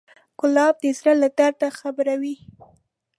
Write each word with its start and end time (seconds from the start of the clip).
ګلاب 0.39 0.75
د 0.83 0.85
زړه 0.97 1.13
له 1.21 1.29
درده 1.37 1.69
خبروي. 1.79 2.35